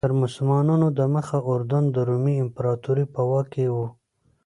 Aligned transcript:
تر 0.05 0.11
مسلمانانو 0.23 0.87
دمخه 0.99 1.37
اردن 1.51 1.83
د 1.91 1.97
رومي 2.09 2.35
امپراتورۍ 2.45 3.05
په 3.13 3.21
واک 3.29 3.47
کې 3.53 3.65
و. 3.73 3.75